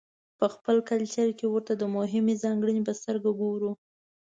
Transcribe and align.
په 0.39 0.45
خپل 0.53 0.77
کلچر 0.89 1.27
کې 1.37 1.45
ورته 1.49 1.73
د 1.77 1.83
مهمې 1.95 2.35
ځانګړنې 2.43 2.81
په 2.87 2.93
سترګه 2.99 3.29
ګورو. 3.41 3.71